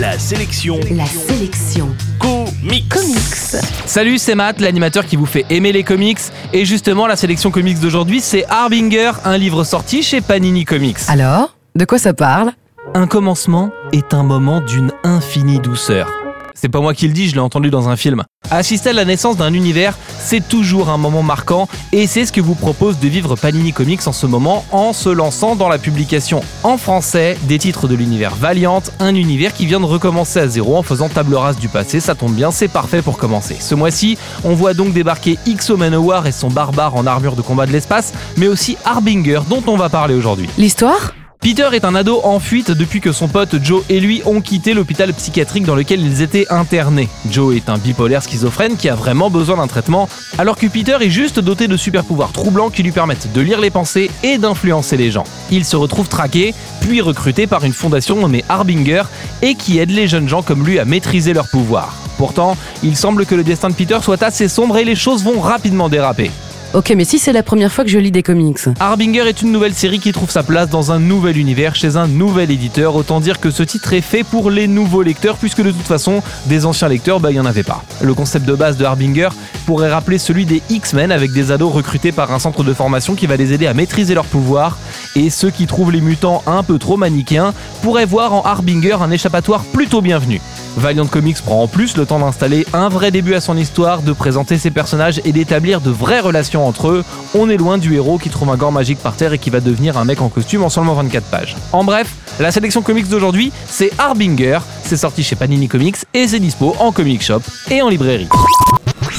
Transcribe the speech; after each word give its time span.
La 0.00 0.18
sélection 0.18 0.80
La 0.96 1.04
sélection 1.04 1.94
comics. 2.18 2.88
comics. 2.88 3.62
Salut, 3.84 4.16
c'est 4.16 4.34
Matt, 4.34 4.58
l'animateur 4.58 5.04
qui 5.04 5.16
vous 5.16 5.26
fait 5.26 5.44
aimer 5.50 5.72
les 5.72 5.84
comics. 5.84 6.20
Et 6.54 6.64
justement, 6.64 7.06
la 7.06 7.16
sélection 7.16 7.50
comics 7.50 7.78
d'aujourd'hui, 7.78 8.22
c'est 8.22 8.46
Harbinger, 8.48 9.12
un 9.26 9.36
livre 9.36 9.62
sorti 9.62 10.02
chez 10.02 10.22
Panini 10.22 10.64
Comics. 10.64 10.96
Alors, 11.08 11.54
de 11.74 11.84
quoi 11.84 11.98
ça 11.98 12.14
parle? 12.14 12.52
Un 12.94 13.06
commencement 13.06 13.72
est 13.92 14.14
un 14.14 14.22
moment 14.22 14.62
d'une 14.62 14.90
infinie 15.04 15.58
douceur. 15.58 16.08
C'est 16.54 16.68
pas 16.68 16.80
moi 16.80 16.94
qui 16.94 17.06
le 17.06 17.12
dis, 17.12 17.28
je 17.28 17.34
l'ai 17.34 17.40
entendu 17.40 17.70
dans 17.70 17.88
un 17.88 17.96
film. 17.96 18.22
Assister 18.50 18.90
à 18.90 18.92
la 18.92 19.04
naissance 19.04 19.36
d'un 19.36 19.54
univers, 19.54 19.96
c'est 20.18 20.46
toujours 20.46 20.88
un 20.88 20.96
moment 20.96 21.22
marquant 21.22 21.68
et 21.92 22.06
c'est 22.06 22.24
ce 22.24 22.32
que 22.32 22.40
vous 22.40 22.54
propose 22.54 22.98
de 22.98 23.08
vivre 23.08 23.36
Panini 23.36 23.72
Comics 23.72 24.06
en 24.06 24.12
ce 24.12 24.26
moment 24.26 24.64
en 24.72 24.92
se 24.92 25.08
lançant 25.08 25.56
dans 25.56 25.68
la 25.68 25.78
publication 25.78 26.42
en 26.62 26.76
français 26.76 27.38
des 27.42 27.58
titres 27.58 27.86
de 27.86 27.94
l'univers 27.94 28.34
Valiant, 28.34 28.82
un 28.98 29.14
univers 29.14 29.54
qui 29.54 29.66
vient 29.66 29.80
de 29.80 29.84
recommencer 29.84 30.40
à 30.40 30.48
zéro 30.48 30.76
en 30.76 30.82
faisant 30.82 31.08
table 31.08 31.34
rase 31.34 31.58
du 31.58 31.68
passé, 31.68 32.00
ça 32.00 32.14
tombe 32.14 32.34
bien, 32.34 32.50
c'est 32.50 32.68
parfait 32.68 33.02
pour 33.02 33.18
commencer. 33.18 33.56
Ce 33.60 33.74
mois-ci, 33.74 34.18
on 34.44 34.54
voit 34.54 34.74
donc 34.74 34.92
débarquer 34.92 35.38
X-O 35.46 35.76
Manowar 35.76 36.26
et 36.26 36.32
son 36.32 36.48
barbare 36.48 36.96
en 36.96 37.06
armure 37.06 37.36
de 37.36 37.42
combat 37.42 37.66
de 37.66 37.72
l'espace, 37.72 38.12
mais 38.36 38.48
aussi 38.48 38.76
Harbinger 38.84 39.40
dont 39.48 39.62
on 39.66 39.76
va 39.76 39.88
parler 39.88 40.14
aujourd'hui. 40.14 40.48
L'histoire? 40.58 41.12
Peter 41.40 41.70
est 41.72 41.86
un 41.86 41.94
ado 41.94 42.20
en 42.22 42.38
fuite 42.38 42.70
depuis 42.70 43.00
que 43.00 43.12
son 43.12 43.26
pote 43.26 43.56
Joe 43.62 43.82
et 43.88 43.98
lui 43.98 44.20
ont 44.26 44.42
quitté 44.42 44.74
l'hôpital 44.74 45.10
psychiatrique 45.14 45.64
dans 45.64 45.74
lequel 45.74 46.04
ils 46.04 46.20
étaient 46.20 46.46
internés. 46.50 47.08
Joe 47.30 47.56
est 47.56 47.70
un 47.70 47.78
bipolaire 47.78 48.22
schizophrène 48.22 48.76
qui 48.76 48.90
a 48.90 48.94
vraiment 48.94 49.30
besoin 49.30 49.56
d'un 49.56 49.66
traitement, 49.66 50.06
alors 50.36 50.58
que 50.58 50.66
Peter 50.66 50.98
est 51.00 51.08
juste 51.08 51.40
doté 51.40 51.66
de 51.66 51.78
super 51.78 52.04
pouvoirs 52.04 52.32
troublants 52.32 52.68
qui 52.68 52.82
lui 52.82 52.92
permettent 52.92 53.32
de 53.32 53.40
lire 53.40 53.58
les 53.58 53.70
pensées 53.70 54.10
et 54.22 54.36
d'influencer 54.36 54.98
les 54.98 55.10
gens. 55.10 55.24
Il 55.50 55.64
se 55.64 55.76
retrouve 55.76 56.08
traqué, 56.08 56.54
puis 56.82 57.00
recruté 57.00 57.46
par 57.46 57.64
une 57.64 57.72
fondation 57.72 58.16
nommée 58.16 58.44
Harbinger 58.50 59.04
et 59.40 59.54
qui 59.54 59.78
aide 59.78 59.92
les 59.92 60.08
jeunes 60.08 60.28
gens 60.28 60.42
comme 60.42 60.66
lui 60.66 60.78
à 60.78 60.84
maîtriser 60.84 61.32
leurs 61.32 61.48
pouvoirs. 61.48 61.96
Pourtant, 62.18 62.54
il 62.82 62.98
semble 62.98 63.24
que 63.24 63.34
le 63.34 63.44
destin 63.44 63.70
de 63.70 63.74
Peter 63.74 63.96
soit 64.02 64.22
assez 64.22 64.46
sombre 64.46 64.76
et 64.76 64.84
les 64.84 64.94
choses 64.94 65.24
vont 65.24 65.40
rapidement 65.40 65.88
déraper. 65.88 66.30
Ok, 66.72 66.92
mais 66.96 67.04
si 67.04 67.18
c'est 67.18 67.32
la 67.32 67.42
première 67.42 67.72
fois 67.72 67.82
que 67.82 67.90
je 67.90 67.98
lis 67.98 68.12
des 68.12 68.22
comics. 68.22 68.60
Harbinger 68.78 69.28
est 69.28 69.42
une 69.42 69.50
nouvelle 69.50 69.74
série 69.74 69.98
qui 69.98 70.12
trouve 70.12 70.30
sa 70.30 70.44
place 70.44 70.70
dans 70.70 70.92
un 70.92 71.00
nouvel 71.00 71.36
univers 71.36 71.74
chez 71.74 71.96
un 71.96 72.06
nouvel 72.06 72.52
éditeur. 72.52 72.94
Autant 72.94 73.18
dire 73.18 73.40
que 73.40 73.50
ce 73.50 73.64
titre 73.64 73.92
est 73.92 74.00
fait 74.00 74.22
pour 74.22 74.52
les 74.52 74.68
nouveaux 74.68 75.02
lecteurs, 75.02 75.36
puisque 75.36 75.62
de 75.62 75.72
toute 75.72 75.88
façon, 75.88 76.22
des 76.46 76.66
anciens 76.66 76.86
lecteurs, 76.86 77.18
bah, 77.18 77.32
il 77.32 77.34
n'y 77.34 77.40
en 77.40 77.46
avait 77.46 77.64
pas. 77.64 77.82
Le 78.00 78.14
concept 78.14 78.46
de 78.46 78.54
base 78.54 78.76
de 78.76 78.84
Harbinger 78.84 79.30
pourrait 79.66 79.90
rappeler 79.90 80.18
celui 80.18 80.46
des 80.46 80.62
X-Men 80.70 81.10
avec 81.10 81.32
des 81.32 81.50
ados 81.50 81.72
recrutés 81.72 82.12
par 82.12 82.30
un 82.32 82.38
centre 82.38 82.62
de 82.62 82.72
formation 82.72 83.16
qui 83.16 83.26
va 83.26 83.34
les 83.34 83.52
aider 83.52 83.66
à 83.66 83.74
maîtriser 83.74 84.14
leurs 84.14 84.24
pouvoirs. 84.26 84.78
Et 85.16 85.28
ceux 85.28 85.50
qui 85.50 85.66
trouvent 85.66 85.90
les 85.90 86.00
mutants 86.00 86.44
un 86.46 86.62
peu 86.62 86.78
trop 86.78 86.96
manichéens 86.96 87.52
pourraient 87.82 88.06
voir 88.06 88.32
en 88.32 88.42
Harbinger 88.42 88.98
un 89.00 89.10
échappatoire 89.10 89.64
plutôt 89.64 90.02
bienvenu. 90.02 90.40
Valiant 90.76 91.06
Comics 91.06 91.40
prend 91.42 91.62
en 91.62 91.68
plus 91.68 91.96
le 91.96 92.06
temps 92.06 92.18
d'installer 92.18 92.66
un 92.72 92.88
vrai 92.88 93.10
début 93.10 93.34
à 93.34 93.40
son 93.40 93.56
histoire, 93.56 94.02
de 94.02 94.12
présenter 94.12 94.58
ses 94.58 94.70
personnages 94.70 95.20
et 95.24 95.32
d'établir 95.32 95.80
de 95.80 95.90
vraies 95.90 96.20
relations 96.20 96.66
entre 96.66 96.88
eux. 96.88 97.04
On 97.34 97.50
est 97.50 97.56
loin 97.56 97.78
du 97.78 97.94
héros 97.94 98.18
qui 98.18 98.30
trouve 98.30 98.50
un 98.50 98.56
gant 98.56 98.70
magique 98.70 98.98
par 98.98 99.16
terre 99.16 99.32
et 99.32 99.38
qui 99.38 99.50
va 99.50 99.60
devenir 99.60 99.98
un 99.98 100.04
mec 100.04 100.20
en 100.20 100.28
costume 100.28 100.62
en 100.62 100.68
seulement 100.68 100.94
24 100.94 101.26
pages. 101.26 101.56
En 101.72 101.84
bref, 101.84 102.14
la 102.38 102.52
sélection 102.52 102.82
comics 102.82 103.08
d'aujourd'hui, 103.08 103.52
c'est 103.66 103.90
Harbinger, 103.98 104.60
c'est 104.82 104.96
sorti 104.96 105.22
chez 105.22 105.36
Panini 105.36 105.68
Comics 105.68 105.96
et 106.14 106.26
c'est 106.26 106.40
dispo 106.40 106.74
en 106.78 106.92
comic 106.92 107.22
shop 107.22 107.42
et 107.70 107.82
en 107.82 107.88
librairie. 107.88 108.28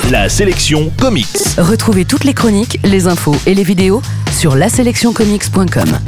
La 0.09 0.29
sélection 0.29 0.91
comics. 0.99 1.27
Retrouvez 1.57 2.05
toutes 2.05 2.23
les 2.23 2.33
chroniques, 2.33 2.79
les 2.83 3.07
infos 3.07 3.35
et 3.45 3.53
les 3.53 3.63
vidéos 3.63 4.01
sur 4.31 4.55
laselectioncomics.com. 4.55 5.99